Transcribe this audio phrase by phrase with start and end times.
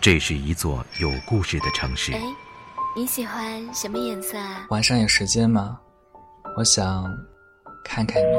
[0.00, 2.12] 这是一座有故事的城市。
[2.12, 2.22] 哎，
[2.94, 4.64] 你喜欢什么颜色啊？
[4.70, 5.78] 晚上有时间吗？
[6.56, 7.04] 我想
[7.84, 8.36] 看看你。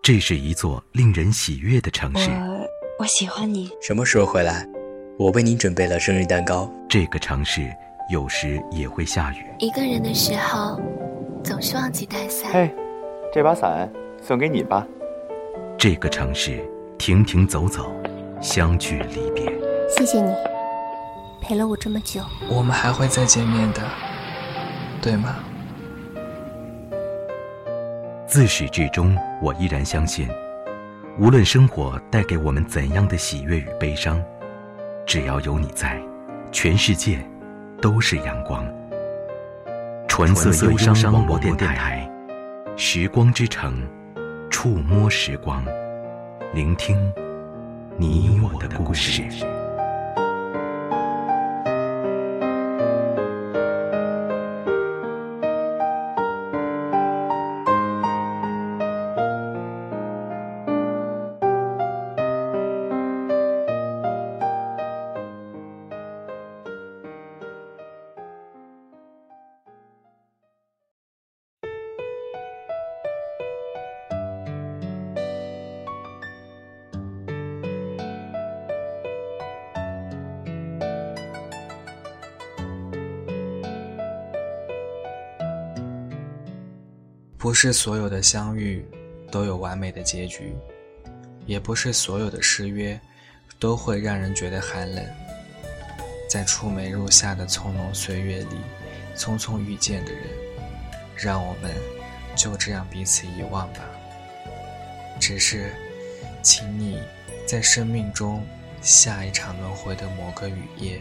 [0.00, 2.30] 这是一座令人喜悦的城市。
[2.30, 2.66] 我
[3.00, 3.70] 我喜欢你。
[3.80, 4.64] 什么时候回来？
[5.18, 6.72] 我为你准备了生日蛋糕。
[6.88, 7.68] 这个城市
[8.08, 9.44] 有时也会下雨。
[9.58, 10.80] 一个人的时候，
[11.42, 12.52] 总是忘记带伞。
[12.52, 12.72] 嘿，
[13.34, 14.86] 这把伞送给你吧。
[15.76, 16.64] 这个城市
[16.98, 17.92] 停停走走，
[18.40, 19.51] 相聚离别。
[20.02, 20.34] 谢谢你，
[21.40, 22.20] 陪了我这么久。
[22.50, 23.80] 我们还会再见面的，
[25.00, 25.36] 对吗？
[28.26, 30.28] 自始至终，我依然相信，
[31.20, 34.20] 无论生活带给我们怎样的喜悦与悲伤，
[35.06, 36.02] 只要有你在，
[36.50, 37.24] 全世界
[37.80, 38.66] 都是阳光。
[40.08, 42.10] 纯色忧伤广播电台，
[42.76, 43.80] 时光之城，
[44.50, 45.64] 触摸时光，
[46.52, 46.98] 聆听
[47.96, 49.22] 你我的故事。
[87.64, 88.84] 是所有的相遇
[89.30, 90.52] 都有完美的结局，
[91.46, 93.00] 也不是所有的失约
[93.60, 95.06] 都会让人觉得寒冷。
[96.28, 98.56] 在出梅入夏的葱茏岁月里，
[99.16, 100.24] 匆匆遇见的人，
[101.14, 101.72] 让我们
[102.34, 103.88] 就这样彼此遗忘吧。
[105.20, 105.72] 只是，
[106.42, 107.00] 请你
[107.46, 108.44] 在生命中
[108.80, 111.00] 下一场轮回的某个雨夜，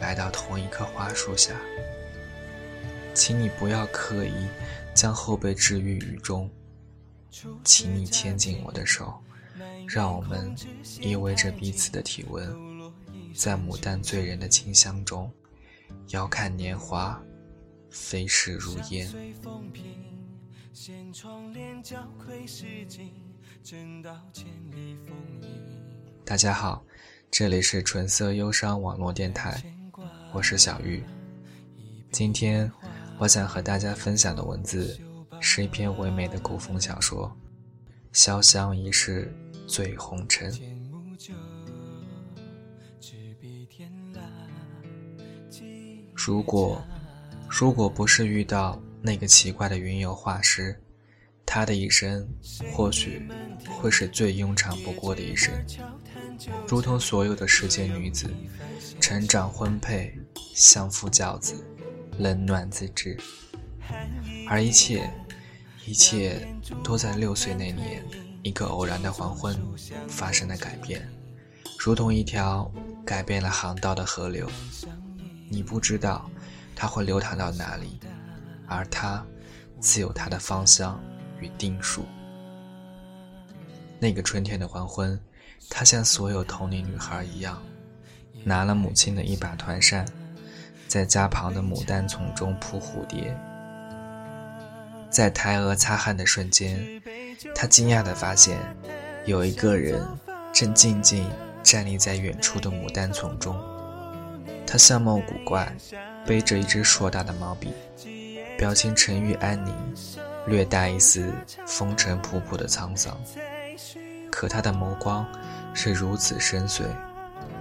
[0.00, 1.52] 来到同一棵花树下。
[3.16, 4.46] 请你不要刻意
[4.94, 6.50] 将后背置于雨中，
[7.64, 9.18] 请你牵紧我的手，
[9.88, 10.54] 让我们
[11.00, 12.54] 依偎着彼此的体温，
[13.34, 15.32] 在牡丹醉人的清香中，
[16.08, 17.18] 遥看年华
[17.88, 19.10] 飞逝如烟。
[26.22, 26.84] 大家好，
[27.30, 29.62] 这里是纯色忧伤网络电台，
[30.34, 31.02] 我是小玉，
[32.12, 32.70] 今天。
[33.18, 34.98] 我想和大家分享的文字，
[35.40, 37.34] 是一篇唯美的古风小说
[38.16, 39.34] 《潇湘一世
[39.66, 40.52] 醉红尘》。
[46.14, 46.82] 如果，
[47.48, 50.78] 如果不是遇到那个奇怪的云游画师，
[51.46, 52.28] 他的一生
[52.72, 53.26] 或许
[53.66, 55.54] 会是最庸常不过的一生，
[56.68, 58.28] 如同所有的世间女子，
[59.00, 60.18] 成长婚配，
[60.54, 61.64] 相夫教子。
[62.18, 63.16] 冷暖自知，
[64.48, 65.10] 而一切，
[65.84, 66.46] 一切
[66.82, 68.02] 都在六岁那年
[68.42, 69.54] 一个偶然的黄昏
[70.08, 71.06] 发生了改变，
[71.78, 72.70] 如同一条
[73.04, 74.50] 改变了航道的河流。
[75.48, 76.28] 你不知道
[76.74, 78.00] 它会流淌到哪里，
[78.66, 79.24] 而它
[79.78, 80.98] 自有它的方向
[81.40, 82.04] 与定数。
[83.98, 85.20] 那个春天的黄昏，
[85.68, 87.62] 她像所有同龄女孩一样，
[88.42, 90.06] 拿了母亲的一把团扇。
[90.88, 93.36] 在家旁的牡丹丛中扑蝴蝶，
[95.10, 97.02] 在抬额擦汗的瞬间，
[97.54, 98.58] 他惊讶地发现，
[99.24, 100.02] 有一个人
[100.52, 101.28] 正静静
[101.62, 103.60] 站立在远处的牡丹丛中。
[104.64, 105.70] 他相貌古怪，
[106.24, 107.72] 背着一支硕大的毛笔，
[108.56, 109.74] 表情沉郁安宁，
[110.46, 111.32] 略带一丝
[111.66, 113.16] 风尘仆仆的沧桑。
[114.30, 115.26] 可他的眸光
[115.74, 116.84] 是如此深邃，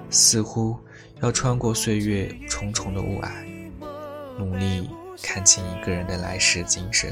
[0.10, 0.78] 似乎……
[1.22, 3.30] 要穿过岁月重重的雾霭，
[4.38, 4.90] 努力
[5.24, 7.10] 看清一个人的来世今生。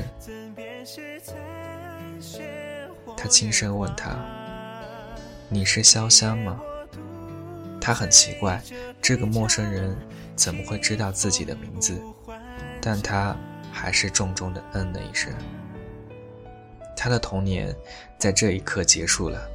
[3.16, 4.18] 他轻声问他
[5.48, 6.60] ：“你是潇湘吗？”
[7.80, 8.62] 他很奇怪，
[9.01, 9.95] 这个陌生人
[10.36, 12.01] 怎么会知道自己的名字？
[12.81, 13.36] 但他
[13.72, 15.33] 还是重重的嗯了一声。
[16.95, 17.74] 他的童年
[18.18, 19.50] 在这一刻结束了。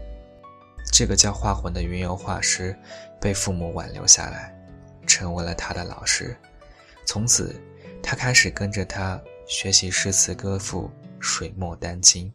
[0.91, 2.75] 这个叫画魂的云游画师，
[3.21, 4.55] 被父母挽留下来，
[5.07, 6.37] 成为了他的老师。
[7.05, 7.55] 从此，
[8.03, 12.33] 他开始跟着他学习诗词歌赋、水墨丹青。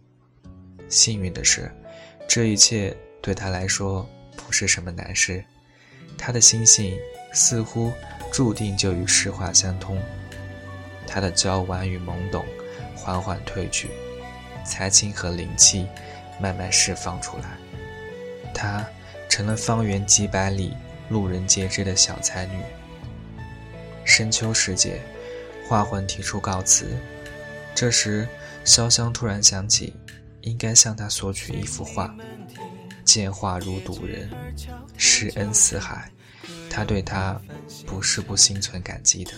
[0.90, 1.72] 幸运的是，
[2.28, 5.44] 这一切对他来说不是什么难事。
[6.18, 6.98] 他的心性
[7.34, 7.92] 似乎
[8.32, 10.02] 注定就与诗画相通。
[11.08, 12.46] 他的娇婉与懵懂
[12.96, 13.90] 缓缓褪去，
[14.66, 15.88] 才情和灵气
[16.40, 17.58] 慢慢释放出来。
[18.54, 18.88] 他
[19.34, 20.78] 成了方圆几百里
[21.10, 22.62] 路人皆知的小才女。
[24.06, 25.02] 深秋时节，
[25.68, 26.96] 画魂提出告辞，
[27.74, 28.28] 这时
[28.64, 29.92] 潇湘突然想起，
[30.42, 32.16] 应该向他索取一幅画。
[33.04, 34.30] 见画如睹人，
[34.98, 36.12] 施恩似海，
[36.70, 37.42] 他对他
[37.88, 39.32] 不是不心存感激的。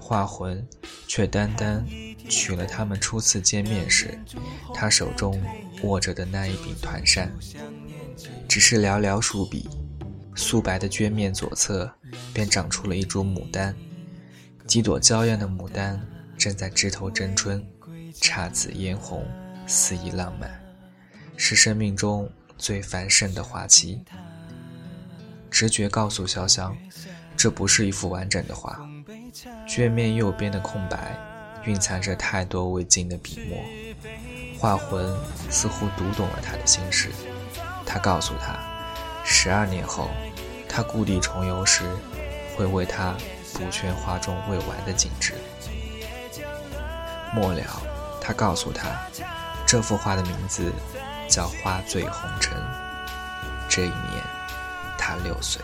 [0.00, 0.66] 画魂
[1.06, 1.86] 却单单
[2.28, 4.18] 取了他们初次见面时，
[4.74, 5.42] 他手中
[5.82, 7.32] 握着的那一柄团扇。
[8.48, 9.68] 只是寥寥数笔，
[10.34, 11.92] 素白的绢面左侧
[12.32, 13.74] 便长出了一株牡丹，
[14.66, 16.00] 几朵娇艳的牡丹
[16.36, 17.64] 正在枝头争春，
[18.20, 19.26] 姹紫嫣红，
[19.66, 20.60] 肆意浪漫，
[21.36, 24.02] 是生命中最繁盛的花期。
[25.50, 26.76] 直觉告诉潇湘，
[27.36, 28.80] 这不是一幅完整的画，
[29.68, 31.16] 绢面右边的空白
[31.68, 33.62] 蕴藏着太多未尽的笔墨。
[34.58, 35.14] 画魂
[35.50, 37.10] 似乎读懂了他的心事。
[37.84, 38.58] 他告诉他，
[39.22, 40.08] 十二年后，
[40.66, 41.84] 他故地重游时，
[42.56, 43.14] 会为他
[43.52, 45.34] 补全画中未完的景致。
[47.34, 47.82] 末了，
[48.20, 48.88] 他告诉他，
[49.66, 50.72] 这幅画的名字
[51.28, 52.56] 叫《花醉红尘》。
[53.68, 54.24] 这一年，
[54.96, 55.60] 他六岁。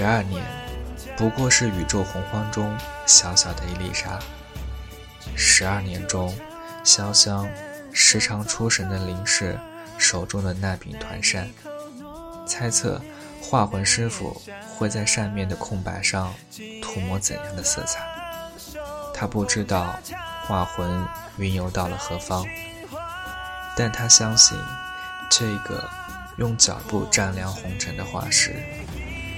[0.00, 0.42] 十二年，
[1.14, 2.74] 不过是宇宙洪荒中
[3.04, 4.18] 小小的一粒沙。
[5.36, 6.34] 十二年中，
[6.82, 7.46] 潇湘
[7.92, 9.60] 时常出神地凝视
[9.98, 11.50] 手中的那柄团扇，
[12.46, 12.98] 猜测
[13.42, 14.40] 画魂师傅
[14.74, 16.32] 会在扇面的空白上
[16.80, 18.00] 涂抹怎样的色彩。
[19.14, 19.94] 他不知道
[20.46, 21.06] 画魂
[21.36, 22.42] 云游到了何方，
[23.76, 24.58] 但他相信
[25.30, 25.86] 这个
[26.38, 28.56] 用脚步丈量红尘的画师。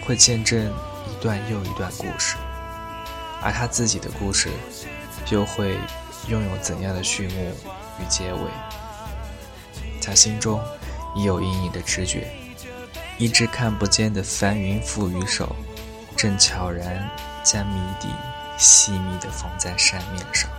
[0.04, 0.72] 会见证
[1.08, 2.37] 一段又一段故事，
[3.40, 4.50] 而他自己的故事
[5.31, 5.78] 又会
[6.28, 7.52] 拥有怎样的序幕
[8.00, 8.40] 与结尾？
[10.02, 10.60] 他心中
[11.14, 12.28] 已有隐隐的直觉，
[13.19, 15.54] 一只看不见的翻云覆雨手，
[16.16, 17.08] 正悄然
[17.44, 18.08] 将谜底
[18.58, 20.50] 细密地缝在扇面上。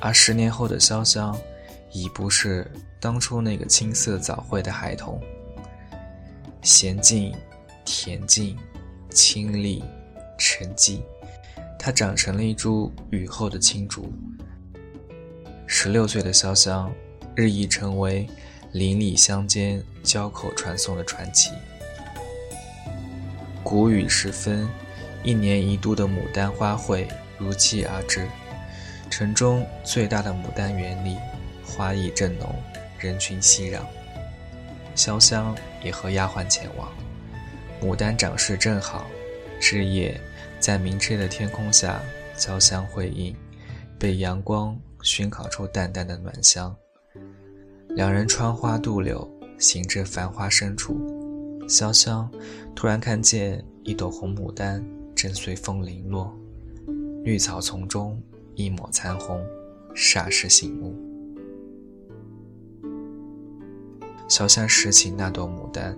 [0.00, 1.36] 而十年后的潇湘，
[1.92, 2.68] 已不是
[2.98, 5.20] 当初那个青涩早慧的孩童，
[6.62, 7.32] 娴静。
[7.88, 8.54] 恬静、
[9.10, 9.82] 清丽、
[10.36, 11.00] 沉寂，
[11.78, 14.12] 它长成了一株雨后的青竹。
[15.66, 16.92] 十六岁的潇湘，
[17.34, 18.28] 日益成为
[18.72, 21.52] 邻里乡间交口传颂的传奇。
[23.62, 24.68] 谷雨时分，
[25.24, 27.08] 一年一度的牡丹花会
[27.38, 28.28] 如期而至。
[29.08, 31.16] 城中最大的牡丹园里，
[31.64, 32.54] 花意正浓，
[32.98, 33.80] 人群熙攘。
[34.94, 36.92] 潇湘也和丫鬟前往。
[37.80, 39.06] 牡丹长势正好，
[39.60, 40.20] 枝叶
[40.58, 42.02] 在明澈的天空下
[42.36, 43.34] 交相辉映，
[43.98, 46.74] 被阳光熏烤出淡淡的暖香。
[47.90, 49.28] 两人穿花渡柳，
[49.58, 50.94] 行至繁花深处，
[51.68, 52.30] 潇湘
[52.74, 54.84] 突然看见一朵红牡丹
[55.14, 56.36] 正随风零落，
[57.24, 58.20] 绿草丛中
[58.54, 59.44] 一抹残红，
[59.94, 60.94] 霎时醒悟。
[64.28, 65.96] 潇湘拾起那朵牡丹。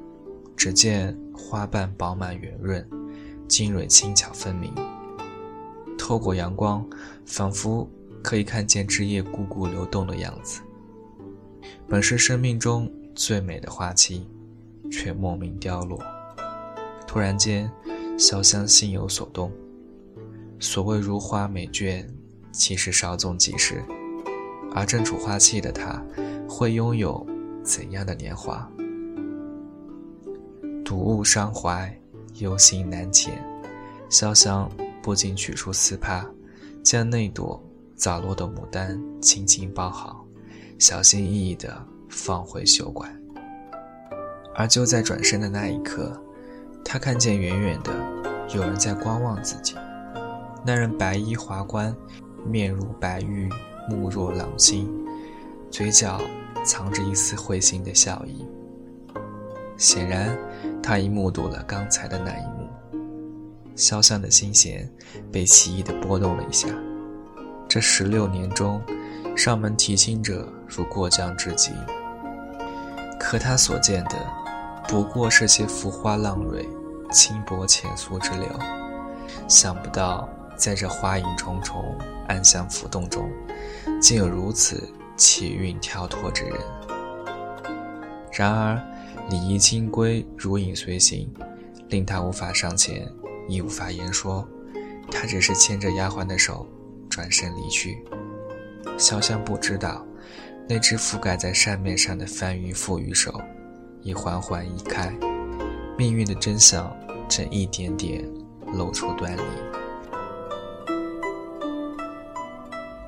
[0.60, 2.86] 只见花瓣饱满圆润，
[3.48, 4.70] 茎蕊轻巧分明。
[5.96, 6.86] 透过阳光，
[7.24, 7.88] 仿佛
[8.22, 10.60] 可以看见枝叶汩汩流动的样子。
[11.88, 14.28] 本是生命中最美的花期，
[14.92, 15.98] 却莫名凋落。
[17.06, 17.72] 突然间，
[18.18, 19.50] 潇湘心有所动。
[20.58, 22.04] 所谓如花美眷，
[22.52, 23.82] 其实稍纵即逝。
[24.74, 26.04] 而正处花期的她，
[26.46, 27.26] 会拥有
[27.64, 28.70] 怎样的年华？
[30.90, 31.96] 睹物伤怀，
[32.38, 33.30] 忧心难遣。
[34.10, 34.68] 潇湘
[35.00, 36.26] 不禁取出丝帕，
[36.82, 37.62] 将那朵
[37.94, 40.26] 早落的牡丹轻轻包好，
[40.80, 43.08] 小心翼翼地放回袖管。
[44.56, 46.20] 而就在转身的那一刻，
[46.84, 47.92] 他看见远远的
[48.52, 49.76] 有人在观望自己。
[50.66, 51.94] 那人白衣华冠，
[52.44, 53.48] 面如白玉，
[53.88, 54.92] 目若朗星，
[55.70, 56.20] 嘴角
[56.64, 58.44] 藏着一丝会心的笑意。
[59.80, 60.38] 显然。
[60.82, 62.68] 他已目睹了刚才的那一幕，
[63.76, 64.90] 潇湘的心弦
[65.30, 66.68] 被奇异的波动了一下。
[67.68, 68.80] 这十六年中，
[69.36, 71.72] 上门提亲者如过江之鲫，
[73.20, 74.16] 可他所见的
[74.88, 76.66] 不过是些浮花浪蕊、
[77.12, 78.48] 轻薄浅俗之流。
[79.46, 81.94] 想不到，在这花影重重、
[82.26, 83.30] 暗香浮动中，
[84.00, 84.82] 竟有如此
[85.16, 86.54] 奇韵跳脱之人。
[88.32, 88.80] 然而
[89.30, 91.32] 礼仪清规，如影随形，
[91.88, 93.08] 令他无法上前，
[93.48, 94.46] 亦无法言说。
[95.08, 96.66] 他只是牵着丫鬟的手，
[97.08, 98.04] 转身离去。
[98.98, 100.04] 潇湘不知道，
[100.68, 103.40] 那只覆盖在扇面上的翻云覆雨手，
[104.02, 105.16] 已缓缓移开，
[105.96, 106.92] 命运的真相
[107.28, 108.28] 正一点点
[108.72, 109.42] 露出端倪。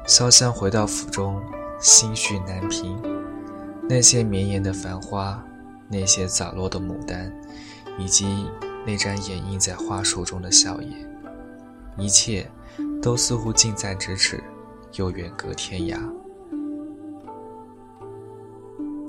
[0.07, 1.43] 潇湘回到府中，
[1.81, 2.97] 心绪难平。
[3.89, 5.45] 那些绵延的繁花，
[5.93, 7.31] 那些洒落的牡丹，
[7.99, 8.47] 以及
[8.87, 10.87] 那张掩映在花树中的笑靥，
[11.99, 12.51] 一切，
[13.03, 14.43] 都似乎近在咫尺，
[14.95, 15.99] 又远隔天涯。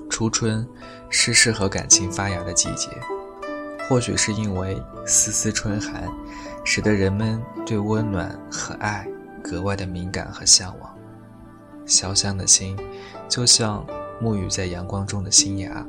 [0.10, 0.68] 初春
[1.10, 2.90] 是适合感情发芽的季节，
[3.88, 6.08] 或许是因为丝丝春寒，
[6.66, 9.08] 使得人们对温暖和爱
[9.42, 10.94] 格外的敏感和向往。
[11.88, 12.78] 潇湘的心，
[13.30, 13.86] 就像
[14.22, 15.86] 沐浴在阳光中的新芽，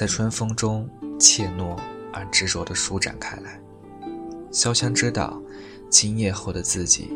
[0.00, 0.88] 在春风中
[1.18, 1.78] 怯懦
[2.10, 3.60] 而执着地舒展开来。
[4.50, 5.38] 潇湘知道。
[5.90, 7.10] 今夜后的自己，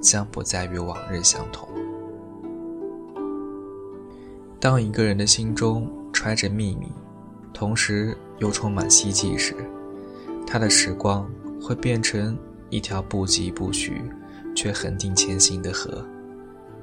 [0.00, 1.68] 将不再与往日相同。
[4.60, 6.92] 当一个人的心中揣着秘密，
[7.52, 9.56] 同时又充满希冀时，
[10.46, 11.28] 他的时光
[11.60, 12.38] 会变成
[12.70, 14.00] 一条不疾不徐，
[14.54, 16.06] 却恒定前行的河。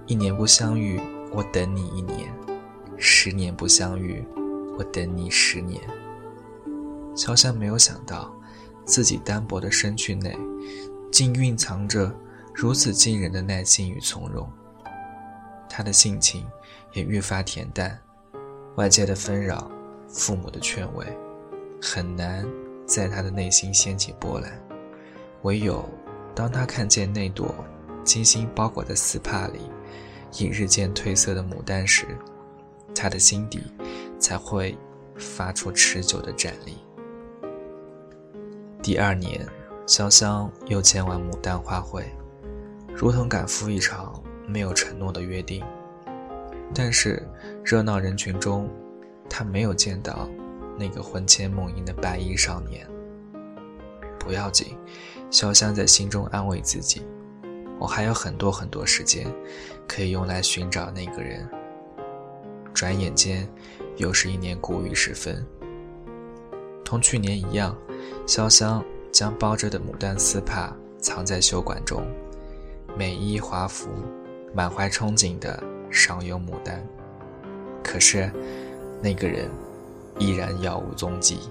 [0.06, 1.00] 一年不相遇，
[1.32, 2.28] 我等你一年；
[2.98, 4.22] 十年不相遇，
[4.78, 5.82] 我等你十年。
[7.16, 8.34] 潇湘没有想到，
[8.86, 10.38] 自己单薄的身躯内。
[11.12, 12.14] 竟蕴藏着
[12.54, 14.52] 如此惊人的耐心与从容，
[15.70, 16.46] 他的性情
[16.92, 17.98] 也愈发恬淡，
[18.76, 19.72] 外界的纷扰、
[20.10, 21.06] 父母的劝慰，
[21.82, 22.46] 很难
[22.86, 24.62] 在他的内心掀起波澜。
[25.44, 25.88] 唯有
[26.34, 27.56] 当他看见那朵
[28.04, 29.62] 精心包裹的丝帕里
[30.38, 32.06] 已日渐褪色的牡丹时，
[32.94, 33.62] 他的心底
[34.20, 34.78] 才会
[35.18, 36.78] 发出持久的战栗。
[38.82, 39.48] 第二年。
[39.88, 42.04] 潇湘又前往牡丹花会，
[42.96, 45.64] 如同赶赴一场没有承诺的约定。
[46.74, 47.22] 但是
[47.64, 48.68] 热闹人群中，
[49.30, 50.28] 他没有见到
[50.76, 52.84] 那个魂牵梦萦的白衣少年。
[54.18, 54.76] 不要紧，
[55.30, 57.04] 潇湘在心中安慰自己
[57.78, 59.32] ：“我还有很多很多时间，
[59.88, 61.48] 可以用来寻找那个人。”
[62.74, 63.48] 转眼间，
[63.98, 65.46] 又是一年谷雨时分。
[66.84, 67.76] 同去年一样，
[68.26, 68.84] 潇湘。
[69.12, 72.06] 将包着的牡丹丝帕藏在袖管中，
[72.98, 73.88] 美衣华服，
[74.54, 76.86] 满怀憧憬的赏有牡丹。
[77.82, 78.30] 可是，
[79.02, 79.50] 那个人
[80.20, 81.50] 依然杳无踪迹。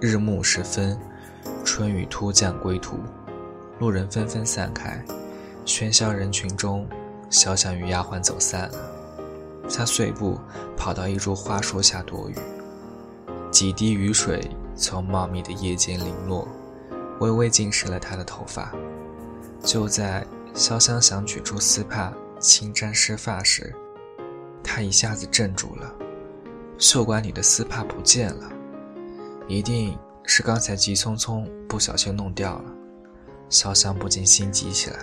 [0.00, 0.98] 日暮时分，
[1.62, 2.96] 春雨突降归途，
[3.78, 5.04] 路人纷纷散开，
[5.66, 6.88] 喧嚣人群中，
[7.30, 8.78] 潇湘与丫鬟走散了。
[9.70, 10.38] 他碎步
[10.76, 12.36] 跑到一株花树下躲雨。
[13.50, 16.46] 几滴雨水从茂密的叶间零落，
[17.20, 18.72] 微微浸湿了他的头发。
[19.62, 23.74] 就在潇湘想取出丝帕轻沾湿发时，
[24.62, 25.92] 他一下子怔住了。
[26.78, 28.50] 袖管里的丝帕不见了，
[29.48, 32.64] 一定是刚才急匆匆不小心弄掉了。
[33.50, 34.98] 潇湘不禁心急起来。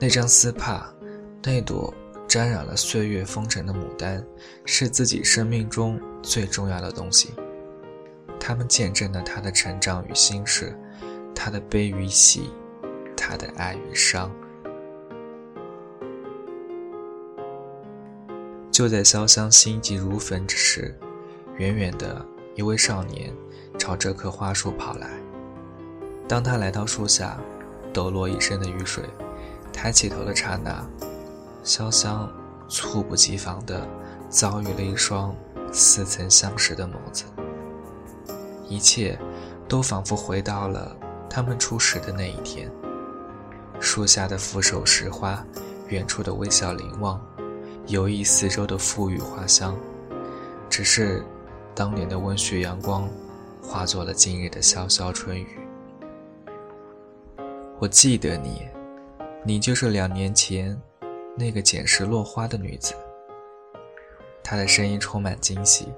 [0.00, 0.90] 那张丝帕，
[1.42, 1.92] 那朵
[2.26, 4.24] 沾染了岁月风尘的牡丹，
[4.64, 7.30] 是自己生命中最重要的东西。
[8.38, 10.76] 他们见证了他的成长与心事，
[11.34, 12.50] 他的悲与喜，
[13.16, 14.30] 他的爱与伤。
[18.70, 20.94] 就在潇湘心急如焚之时，
[21.56, 23.34] 远远的一位少年
[23.78, 25.10] 朝这棵花树跑来。
[26.28, 27.40] 当他来到树下，
[27.92, 29.02] 抖落一身的雨水，
[29.72, 30.88] 抬起头的刹那，
[31.68, 32.26] 潇湘
[32.66, 33.86] 猝不及防地
[34.30, 35.36] 遭遇了一双
[35.70, 37.26] 似曾相识的眸子。
[38.66, 39.18] 一切，
[39.68, 40.96] 都仿佛回到了
[41.28, 42.72] 他们初识的那一天。
[43.78, 45.44] 树下的扶手拾花，
[45.88, 47.20] 远处的微笑凝望，
[47.86, 49.76] 游弋四周的馥郁花香。
[50.70, 51.22] 只是，
[51.74, 53.06] 当年的温煦阳光，
[53.62, 55.58] 化作了今日的潇潇春雨。
[57.78, 58.66] 我记得你，
[59.44, 60.80] 你就是两年前，
[61.38, 62.94] 那个捡拾落花的女子。
[64.42, 65.92] 她的声音充满惊喜。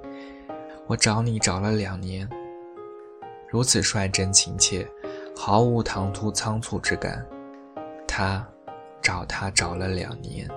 [0.87, 2.29] 我找你找了两年。
[3.49, 4.87] 如此率真情切，
[5.37, 7.27] 毫无唐突仓促之感。
[8.07, 8.47] 他
[9.01, 10.49] 找他找了两年，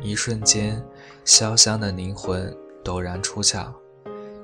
[0.00, 0.84] 一瞬间，
[1.24, 3.72] 潇湘的灵魂陡然出窍。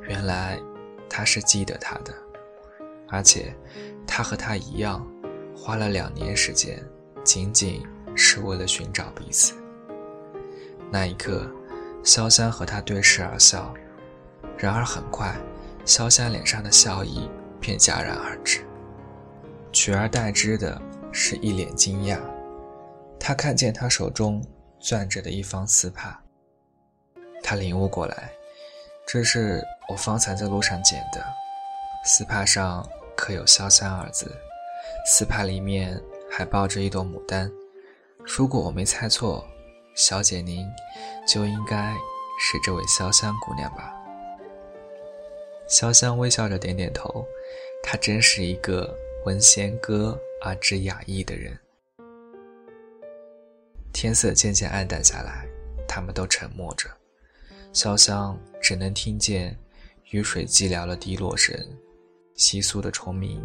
[0.03, 0.61] 原来
[1.09, 2.15] 他是记得他的，
[3.09, 3.55] 而且
[4.07, 5.05] 他和他一样，
[5.57, 6.81] 花了两年时间，
[7.25, 7.85] 仅仅
[8.17, 9.55] 是为了寻找彼此。
[10.91, 11.47] 那一刻，
[12.03, 13.75] 潇湘和他对视而笑，
[14.57, 15.37] 然而很快，
[15.85, 17.29] 潇湘脸上的笑意
[17.61, 18.65] 便戛然而止，
[19.73, 20.81] 取而代之的
[21.13, 22.19] 是一脸惊讶。
[23.19, 24.43] 他看见他手中
[24.79, 26.19] 攥着的一方丝帕，
[27.43, 28.31] 他领悟过来，
[29.07, 31.25] 这是我方才在路上捡的，
[32.05, 34.31] 丝帕上刻有“潇湘”二字，
[35.07, 37.51] 丝帕里面还抱着一朵牡丹。
[38.27, 39.47] 如果我没猜错，
[39.95, 40.67] 小姐您
[41.27, 41.95] 就应该
[42.41, 43.95] 是这位潇湘姑娘吧？
[45.69, 47.25] 潇湘微笑着点点头，
[47.83, 48.93] 她真是一个
[49.25, 51.57] 闻弦歌而知雅意的人。
[53.93, 55.47] 天色渐渐暗淡下来，
[55.89, 56.91] 他们都沉默着，
[57.73, 59.57] 潇湘只能听见
[60.11, 61.57] 雨水寂寥的滴落声、
[62.37, 63.43] 窸窣的虫鸣，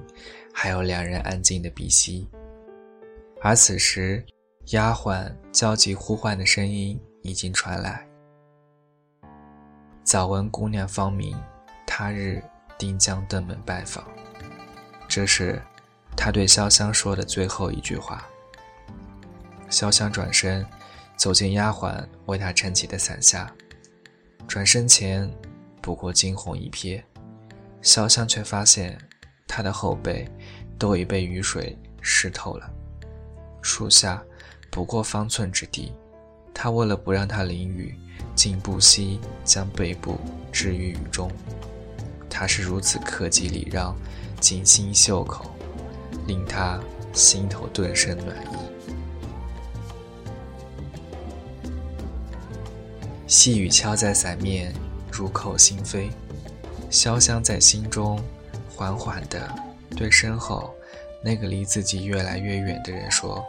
[0.52, 2.28] 还有两人安静的鼻息。
[3.42, 4.24] 而此时，
[4.68, 8.08] 丫鬟焦急呼唤的声音已经传来
[10.04, 11.36] ：“早闻姑娘芳名，
[11.86, 12.42] 他日
[12.78, 14.08] 定将登门拜访。”
[15.10, 15.62] 这是
[16.16, 18.26] 他对潇湘说的最后一句话。
[19.70, 20.66] 潇湘转身，
[21.18, 23.52] 走进丫鬟为他撑起的伞下。
[24.48, 25.30] 转身前，
[25.82, 27.04] 不过惊鸿一瞥，
[27.82, 28.98] 潇湘却发现
[29.48, 30.30] 他的后背
[30.78, 32.72] 都已被雨水湿透了。
[33.62, 34.24] 树下
[34.72, 35.94] 不过方寸之地，
[36.54, 37.94] 他为了不让他淋雨，
[38.34, 40.18] 竟不惜将背部
[40.52, 41.30] 置于雨中。
[42.30, 43.94] 他是如此克己礼让，
[44.40, 45.52] 精心袖口，
[46.26, 46.80] 令他
[47.14, 48.56] 心头顿生暖意。
[53.28, 54.74] 细雨敲在伞面，
[55.12, 56.10] 入扣心扉。
[56.90, 58.22] 潇湘在心中
[58.76, 59.54] 缓缓地
[59.96, 60.74] 对身后
[61.24, 63.46] 那个离自己越来越远的人说：“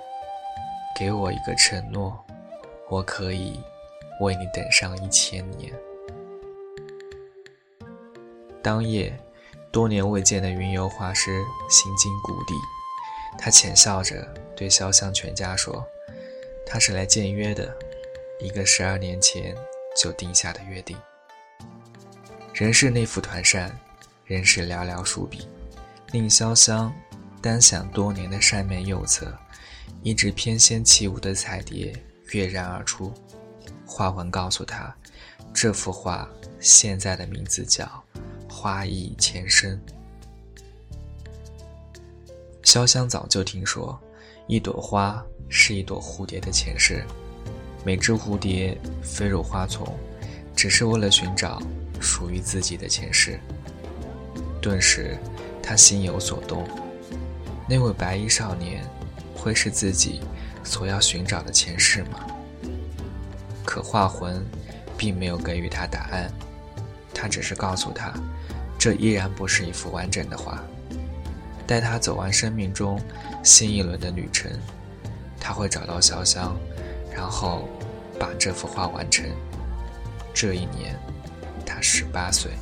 [0.99, 2.25] 给我一个承诺，
[2.89, 3.61] 我可以
[4.21, 5.73] 为你等上一千年。”
[8.63, 9.19] 当夜，
[9.71, 12.55] 多年未见的云游画师行经谷底，
[13.39, 14.27] 他浅笑着
[14.57, 15.85] 对潇湘全家说
[16.67, 17.77] ：“他是来见约的，
[18.41, 19.57] 一个十二年前。”
[19.95, 20.97] 就定下的约定。
[22.55, 23.79] 人世那副团扇，
[24.25, 25.47] 人世寥寥数笔，
[26.13, 26.91] 令潇湘
[27.43, 29.31] 单想多年的扇面右侧，
[30.03, 31.95] 一只翩跹起舞的彩蝶
[32.33, 33.13] 跃然而出。
[33.87, 34.95] 画文告诉他，
[35.53, 36.29] 这幅画
[36.61, 37.85] 现在的名字叫
[38.51, 39.81] 《花意前生》。
[42.63, 44.01] 潇湘早就听说，
[44.47, 47.05] 一朵花是一朵蝴蝶的前世。
[47.85, 49.87] 每只蝴蝶飞入花丛，
[50.55, 51.61] 只是为了寻找
[52.01, 53.39] 属于自己的前世。
[54.61, 55.19] 顿时，
[55.61, 56.67] 他心有所动。
[57.69, 58.89] 那位白衣少年，
[59.43, 60.21] 会是自己
[60.63, 62.25] 所要寻找的前世吗？
[63.65, 64.41] 可画魂
[64.97, 66.31] 并没有给予他答案，
[67.13, 68.13] 他只是告诉他，
[68.79, 70.63] 这依然不是一幅完整的画。
[71.67, 73.01] 待他走完生命中
[73.43, 74.49] 新一轮的旅程，
[75.41, 76.57] 他会找到潇湘。
[77.15, 77.69] 然后，
[78.19, 79.29] 把这幅画完成。
[80.33, 80.99] 这一年，
[81.67, 82.53] 他十八岁。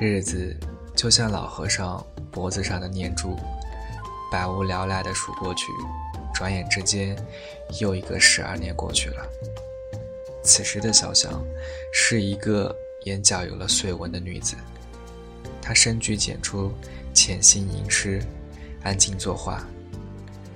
[0.00, 0.56] 日子
[0.96, 3.36] 就像老和尚脖子上的念珠。
[4.30, 5.66] 百无聊赖地数过去，
[6.34, 7.16] 转眼之间，
[7.80, 9.24] 又一个十二年过去了。
[10.42, 11.40] 此时的小香
[11.92, 14.56] 是一个眼角有了碎纹的女子，
[15.62, 16.72] 她深居简出，
[17.12, 18.20] 潜心吟诗，
[18.82, 19.64] 安静作画。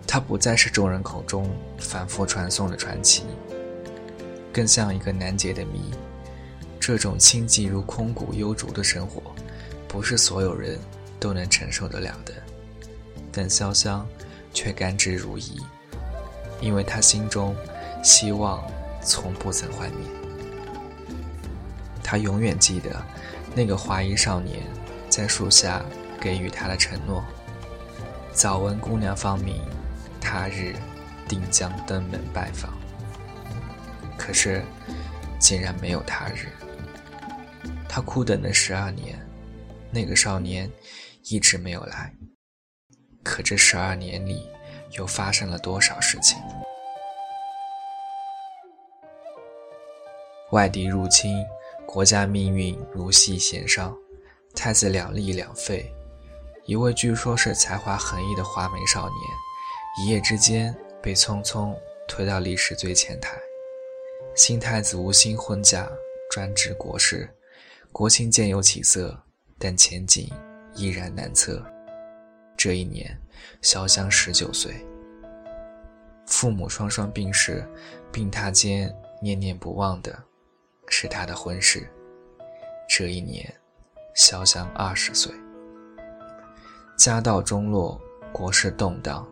[0.08, 1.48] 她不再是众人口中
[1.78, 3.22] 反复传颂的传奇，
[4.52, 5.92] 更像一个难解的谜。
[6.88, 9.20] 这种清寂如空谷幽竹的生活，
[9.86, 10.78] 不是所有人
[11.20, 12.32] 都能承受得了的。
[13.30, 14.08] 但潇湘
[14.54, 15.60] 却甘之如饴，
[16.62, 17.54] 因为他心中
[18.02, 18.66] 希望
[19.02, 20.08] 从不曾幻灭。
[22.02, 23.04] 他永远记得
[23.54, 24.62] 那个华衣少年
[25.10, 25.84] 在树下
[26.18, 27.22] 给予他的承诺
[28.32, 29.60] ：“早闻姑娘芳名，
[30.22, 30.74] 他日
[31.28, 32.72] 定将登门拜访。”
[34.16, 34.64] 可是，
[35.38, 36.48] 竟然没有他日。
[37.88, 39.18] 他苦等了十二年，
[39.90, 40.70] 那个少年
[41.24, 42.14] 一直没有来。
[43.24, 44.48] 可这十二年里，
[44.92, 46.38] 又发生了多少事情？
[50.52, 51.44] 外敌入侵，
[51.86, 53.96] 国家命运如戏弦上，
[54.54, 55.92] 太子两立两废。
[56.64, 59.20] 一位据说是才华横溢的华美少年，
[60.00, 61.74] 一夜之间被匆匆
[62.06, 63.36] 推到历史最前台。
[64.34, 65.90] 新太子无心婚嫁，
[66.30, 67.28] 专治国事，
[67.98, 69.20] 国庆渐有起色，
[69.58, 70.30] 但前景
[70.76, 71.60] 依然难测。
[72.56, 73.20] 这一年，
[73.60, 74.72] 潇湘十九岁，
[76.24, 77.68] 父母双双病逝，
[78.12, 80.16] 病榻间念念不忘的
[80.86, 81.90] 是他的婚事。
[82.88, 83.52] 这一年，
[84.14, 85.34] 潇湘二十岁，
[86.96, 89.28] 家道中落，国事动荡，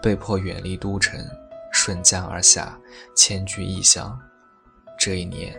[0.00, 1.18] 被迫远离都城，
[1.72, 2.78] 顺江而下，
[3.16, 4.16] 迁居异乡。
[4.96, 5.52] 这一年，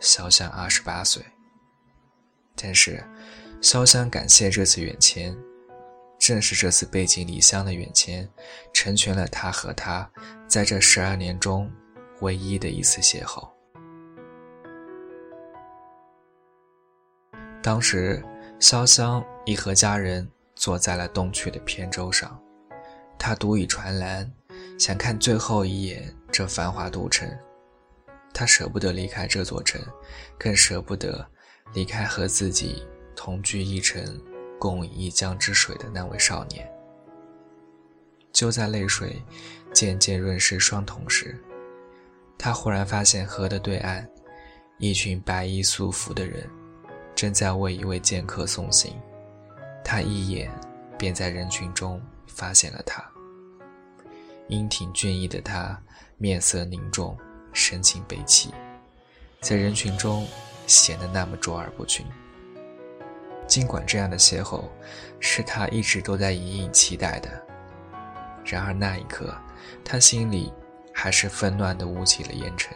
[0.00, 1.24] 潇湘二十八岁。
[2.62, 3.02] 但是，
[3.60, 5.36] 潇湘感谢这次远迁。
[6.18, 8.28] 正是这次背井离乡的远迁，
[8.72, 10.08] 成全了他和他
[10.46, 11.68] 在这十二年中
[12.20, 13.50] 唯一的一次邂逅。
[17.60, 18.22] 当时，
[18.60, 22.40] 潇湘已和家人坐在了东去的扁舟上，
[23.18, 24.32] 他独倚船栏，
[24.78, 27.28] 想看最后一眼这繁华都城。
[28.32, 29.80] 他舍不得离开这座城，
[30.38, 31.28] 更舍不得
[31.72, 34.20] 离开和自己同居一城。
[34.58, 36.70] 共饮一江之水的那位少年，
[38.32, 39.20] 就在泪水
[39.72, 41.36] 渐渐润湿双瞳时，
[42.38, 44.08] 他忽然发现河的对岸，
[44.78, 46.48] 一群白衣素服的人
[47.12, 48.96] 正在为一位剑客送行。
[49.82, 50.48] 他一眼
[50.96, 53.04] 便在人群中发现了他。
[54.46, 55.76] 英挺俊逸的他，
[56.18, 57.18] 面色凝重，
[57.52, 58.54] 神情悲戚，
[59.40, 60.24] 在人群中
[60.66, 62.06] 显得那么卓尔不群。
[63.46, 64.64] 尽管这样的邂逅
[65.20, 67.28] 是他一直都在隐隐期待的，
[68.44, 69.36] 然而那一刻，
[69.84, 70.52] 他心里
[70.92, 72.72] 还是纷乱的雾起了烟尘。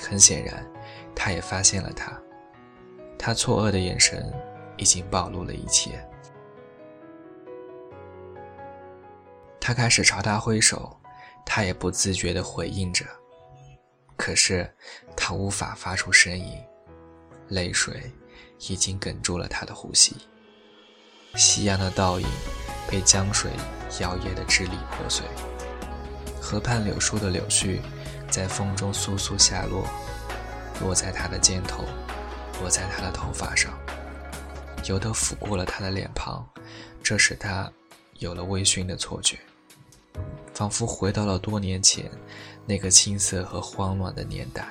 [0.00, 0.66] 很显然，
[1.14, 2.12] 他也发现了他，
[3.18, 4.32] 他错愕的眼神
[4.76, 6.04] 已经暴露了一切。
[9.60, 10.98] 他开始朝他挥手，
[11.46, 13.04] 他也不自觉地回应着，
[14.22, 14.72] 可是
[15.16, 16.56] 他无法发出声音，
[17.48, 18.00] 泪水。
[18.68, 20.14] 已经哽住了他的呼吸。
[21.34, 22.28] 夕阳的倒影
[22.88, 23.50] 被江水
[23.98, 25.26] 摇曳得支离破碎，
[26.40, 27.80] 河畔柳树的柳絮
[28.30, 29.84] 在风中簌簌下落，
[30.80, 31.84] 落在他的肩头，
[32.60, 33.76] 落在他的头发上，
[34.84, 36.48] 有的抚过了他的脸庞，
[37.02, 37.68] 这使他
[38.20, 39.40] 有了微醺的错觉，
[40.54, 42.08] 仿佛回到了多年前
[42.66, 44.66] 那个青涩和慌乱的年代。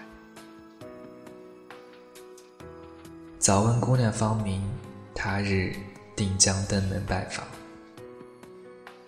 [3.37, 4.61] 早问姑娘芳名，
[5.15, 5.75] 他日
[6.15, 7.45] 定将登门拜访。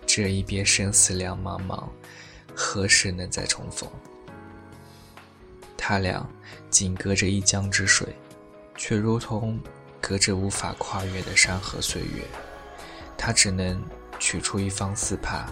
[0.06, 1.84] 这一别生死两茫茫，
[2.54, 3.88] 何时能再重逢？
[5.76, 6.26] 他俩
[6.70, 8.08] 仅隔着一江之水，
[8.76, 9.60] 却如同
[10.00, 12.24] 隔着无法跨越的山河岁月。
[13.16, 13.82] 他只能
[14.18, 15.46] 取出一方丝帕，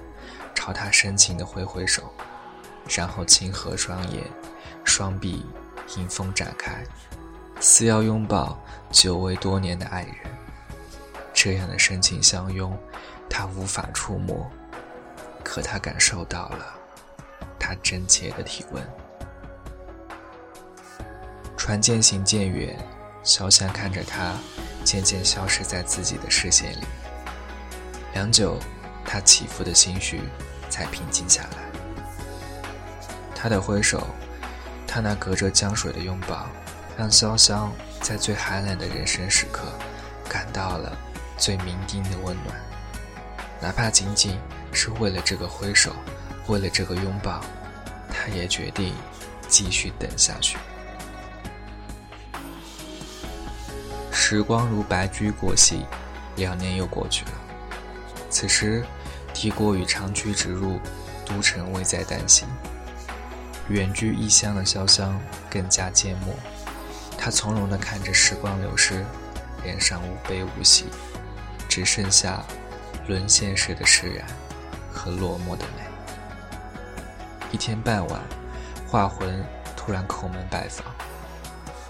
[0.54, 2.12] 朝他深情地挥挥手，
[2.88, 4.24] 然后轻合双眼，
[4.84, 5.44] 双臂
[5.96, 6.84] 迎风展开。
[7.60, 10.14] 似要拥抱久违多年的爱人，
[11.32, 12.76] 这样的深情相拥，
[13.30, 14.50] 他无法触摸，
[15.44, 16.74] 可他感受到了
[17.60, 18.82] 他真切的体温。
[21.56, 22.76] 船渐行渐远，
[23.22, 24.34] 潇湘看着他
[24.82, 26.84] 渐渐消失在自己的视线里，
[28.12, 28.58] 良久，
[29.04, 30.20] 他起伏的心绪
[30.68, 31.71] 才平静下来。
[33.42, 34.06] 他的挥手，
[34.86, 36.46] 他那隔着江水的拥抱。
[36.96, 39.64] 让潇湘在最寒冷的人生时刻，
[40.28, 40.96] 感到了
[41.38, 42.54] 最酩酊的温暖，
[43.60, 44.38] 哪怕仅仅
[44.72, 45.90] 是为了这个挥手，
[46.48, 47.40] 为了这个拥抱，
[48.10, 48.94] 他也决定
[49.48, 50.58] 继续等下去。
[54.12, 55.86] 时光如白驹过隙，
[56.36, 57.32] 两年又过去了。
[58.28, 58.84] 此时，
[59.32, 60.78] 帝国与长驱直入，
[61.24, 62.44] 都城危在旦夕。
[63.68, 65.20] 远居异乡的潇湘
[65.50, 66.34] 更加缄默。
[67.16, 69.04] 他从容地看着时光流逝，
[69.62, 70.86] 脸上无悲无喜，
[71.68, 72.42] 只剩下
[73.06, 74.26] 沦陷时的释然
[74.92, 75.82] 和落寞的美。
[77.52, 78.20] 一天傍晚，
[78.88, 79.44] 画魂
[79.76, 80.84] 突然叩门拜访。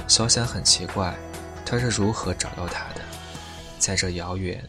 [0.06, 1.14] 潇湘很奇怪，
[1.64, 3.00] 他是如何找到他的，
[3.78, 4.62] 在这遥远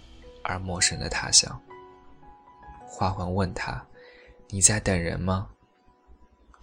[0.44, 1.60] 而陌生的他乡。
[2.86, 3.84] 画魂问他
[4.48, 5.48] ：“你在等人吗？”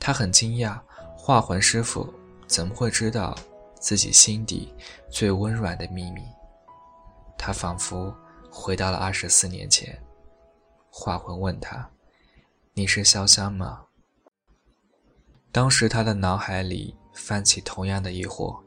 [0.01, 0.81] 他很惊讶，
[1.17, 2.13] 画魂师傅
[2.49, 3.37] 怎么会知道？
[3.79, 4.75] 自己心底
[5.09, 6.21] 最温软的秘密，
[7.39, 8.15] 他仿佛
[8.51, 9.99] 回到了二十四年前。
[10.91, 11.89] 画魂问他
[12.75, 13.87] ：“你是潇湘吗？”
[15.51, 18.63] 当时他的脑海里泛起同样的疑惑，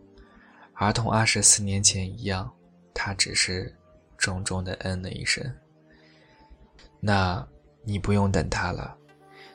[0.74, 2.52] 而同二十四年前一样，
[2.92, 3.72] 他只是
[4.18, 5.44] 重重的嗯了一声。
[7.00, 7.48] 那
[7.84, 8.98] 你不用等他了，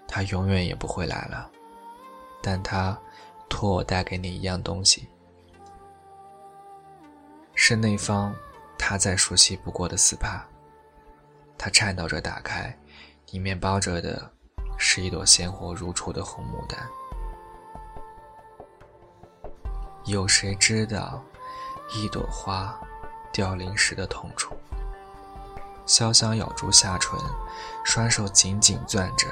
[0.07, 1.51] 他永远也不会来了。
[2.41, 2.99] 但他
[3.49, 5.09] 托我带给你一样东西，
[7.55, 8.35] 是那方
[8.79, 10.47] 他再熟悉不过的丝帕。
[11.57, 12.77] 他颤抖着打开，
[13.33, 14.31] 里面包着的
[14.79, 16.79] 是一朵鲜活如初的红牡丹。
[20.05, 21.23] 有谁知道
[21.93, 22.79] 一朵花
[23.33, 24.57] 凋零时的痛楚？
[25.85, 27.19] 潇湘咬住下唇，
[27.85, 29.27] 双手紧紧攥着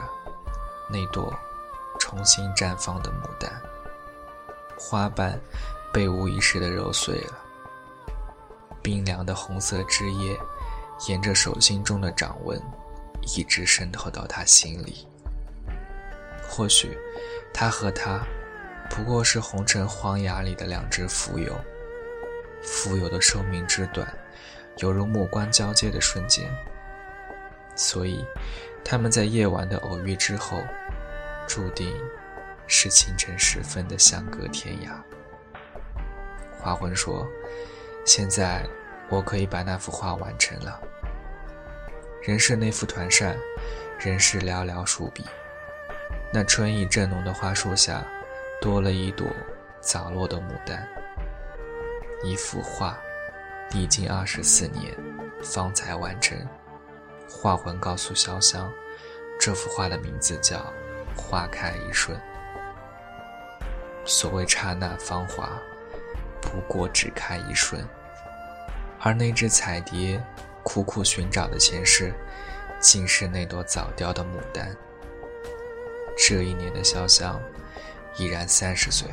[0.90, 1.32] 那朵
[1.98, 3.50] 重新绽放的牡丹。
[4.78, 5.38] 花瓣
[5.92, 7.32] 被无意识的揉碎了，
[8.82, 10.38] 冰凉的红色汁液
[11.08, 12.60] 沿着手心中的掌纹，
[13.36, 15.08] 一直渗透到他心里。
[16.48, 16.96] 或许，
[17.52, 18.20] 他和他。
[18.88, 21.50] 不过是红尘荒崖里的两只蜉蝣，
[22.62, 24.06] 蜉蝣的寿命之短，
[24.76, 26.48] 犹如目光交接的瞬间。
[27.74, 28.24] 所以，
[28.84, 30.62] 他们在夜晚的偶遇之后，
[31.46, 31.94] 注定
[32.66, 34.90] 是清晨时分的相隔天涯。
[36.58, 37.26] 画魂说
[38.04, 38.66] ：“现在
[39.08, 40.80] 我可以把那幅画完成了。
[42.22, 43.36] 人是那幅团扇，
[43.98, 45.24] 人是寥寥数笔。
[46.32, 48.04] 那春意正浓的花树下。”
[48.58, 49.26] 多了一朵
[49.82, 50.88] 早落的牡丹。
[52.24, 52.98] 一幅画，
[53.72, 54.96] 历经二十四年，
[55.42, 56.38] 方才完成。
[57.28, 58.72] 画魂告诉潇湘，
[59.38, 60.56] 这幅画的名字叫
[61.16, 62.16] 《花开一瞬》。
[64.04, 65.50] 所谓刹那芳华，
[66.40, 67.84] 不过只开一瞬。
[69.00, 70.22] 而那只彩蝶
[70.62, 72.12] 苦苦寻找的前世，
[72.80, 74.76] 竟是那朵早凋的牡丹。
[76.16, 77.40] 这一年的潇湘。
[78.18, 79.06] 已然三十岁，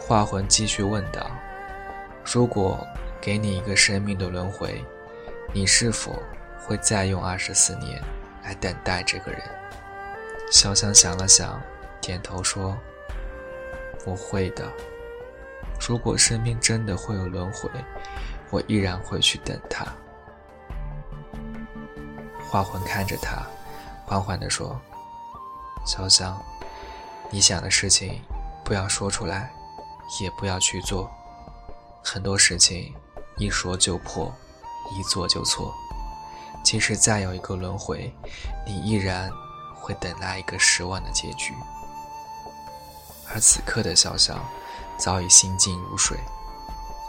[0.00, 1.30] 画魂继续问道
[2.26, 2.84] ：“如果
[3.20, 4.84] 给你一个生命的轮回，
[5.54, 6.20] 你是否
[6.58, 8.02] 会再用二十四年
[8.42, 9.40] 来等待这个人？”
[10.52, 11.58] 潇湘想了想，
[12.02, 12.76] 点头说
[14.04, 14.70] ：“我会的。
[15.80, 17.70] 如果生命真的会有轮回，
[18.50, 19.86] 我依然会去等他。”
[22.50, 23.46] 画魂看着他，
[24.04, 24.78] 缓缓地说
[25.88, 26.38] ：“潇湘。”
[27.32, 28.20] 你想的事情，
[28.62, 29.50] 不要说出来，
[30.20, 31.10] 也不要去做。
[32.04, 32.94] 很多事情，
[33.38, 34.30] 一说就破，
[34.90, 35.72] 一做就错。
[36.62, 38.14] 即使再有一个轮回，
[38.66, 39.32] 你依然
[39.82, 41.52] 会等来一个失望的结局。
[43.28, 44.36] 而此刻的潇潇，
[44.96, 46.18] 早已心静如水。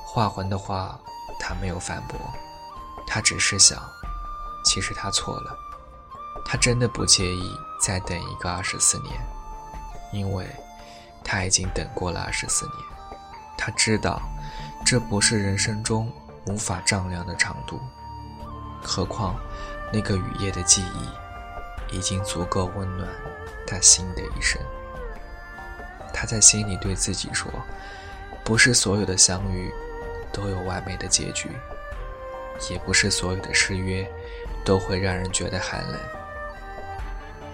[0.03, 0.99] 画魂的话，
[1.39, 2.19] 他没有反驳，
[3.05, 3.81] 他只是想，
[4.65, 5.57] 其实他错了，
[6.43, 9.13] 他真的不介意再等一个二十四年。
[10.11, 10.47] 因为
[11.23, 12.77] 他已经等过了二十四年，
[13.57, 14.21] 他知道
[14.85, 16.11] 这不是人生中
[16.45, 17.79] 无法丈量的长度。
[18.83, 19.35] 何况
[19.91, 21.09] 那个雨夜的记忆，
[21.93, 23.07] 已经足够温暖
[23.65, 24.61] 他新的一生。
[26.11, 27.49] 他在心里对自己说
[28.43, 29.71] ：“不是所有的相遇
[30.31, 31.49] 都有完美的结局，
[32.69, 34.05] 也不是所有的失约
[34.65, 35.99] 都会让人觉得寒冷。”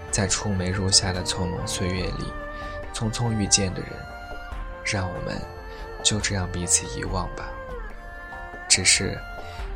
[0.09, 2.33] 在出梅入夏的匆忙岁月里。
[2.91, 3.91] 匆匆遇见的人，
[4.83, 5.39] 让我们
[6.03, 7.47] 就这样彼此遗忘吧。
[8.67, 9.17] 只是，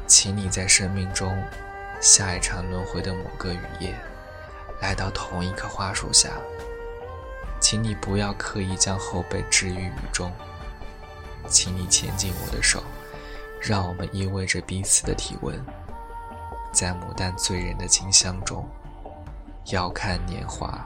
[0.07, 1.41] 请你在生命中
[2.01, 3.95] 下一场轮回的某个雨夜，
[4.83, 6.31] 来到同一棵花树下。
[7.61, 10.29] 请你不要刻意将后背置于雨中，
[11.47, 12.83] 请你牵紧我的手，
[13.61, 15.57] 让我们依偎着彼此的体温，
[16.73, 18.67] 在牡丹醉人的清香中，
[19.67, 20.85] 遥看年华。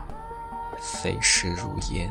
[0.80, 2.08] 飞逝如烟。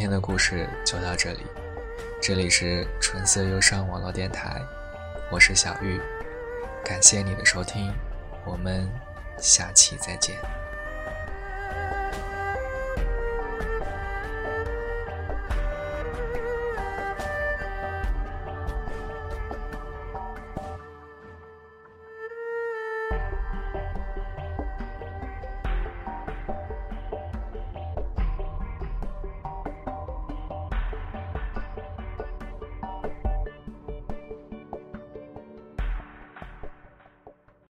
[0.00, 1.40] 今天的故事就到这里。
[2.22, 4.58] 这里是纯色忧伤网络电台，
[5.30, 6.00] 我是小玉，
[6.82, 7.92] 感谢你的收听，
[8.46, 8.90] 我们
[9.36, 10.38] 下期再见。